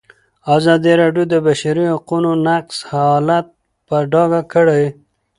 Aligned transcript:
ازادي 0.55 0.93
راډیو 1.01 1.23
د 1.27 1.31
د 1.33 1.35
بشري 1.45 1.85
حقونو 1.93 2.29
نقض 2.47 2.77
حالت 2.91 3.47
په 3.87 3.95
ډاګه 4.11 4.41
کړی. 4.53 4.83